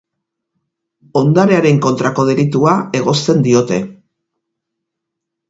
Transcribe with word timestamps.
Ondarearen 1.21 1.81
kontrako 1.87 2.25
delitua 2.31 2.73
egozten 3.01 3.45
diote. 3.49 3.79